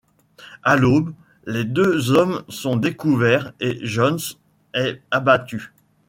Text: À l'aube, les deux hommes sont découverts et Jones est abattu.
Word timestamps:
À 0.63 0.77
l'aube, 0.77 1.13
les 1.45 1.63
deux 1.63 2.09
hommes 2.09 2.41
sont 2.49 2.75
découverts 2.75 3.53
et 3.59 3.77
Jones 3.85 4.17
est 4.73 4.99
abattu. 5.11 5.73